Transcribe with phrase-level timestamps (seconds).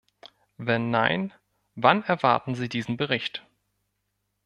[0.57, 1.31] Wenn nein,
[1.75, 3.45] wann erwarten Sie diesen Bericht?